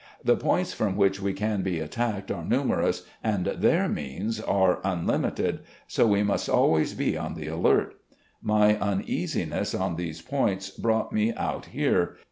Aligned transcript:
The 0.23 0.35
points 0.35 0.73
from 0.73 0.95
which 0.95 1.21
we 1.21 1.31
can 1.31 1.61
be 1.61 1.77
attacked 1.79 2.31
are 2.31 2.43
numerous, 2.43 3.05
and 3.23 3.45
their 3.45 3.87
means 3.87 4.41
are 4.41 4.79
unlimited. 4.83 5.59
So 5.87 6.07
we 6.07 6.23
must 6.23 6.49
always 6.49 6.95
be 6.95 7.15
on 7.15 7.35
the 7.35 7.45
alert. 7.47 7.93
My 8.41 8.73
imeasiness 8.77 9.79
on 9.79 9.97
these 9.97 10.19
points 10.19 10.71
brought 10.71 11.11
me 11.13 11.35
out 11.35 11.67
here. 11.67 12.15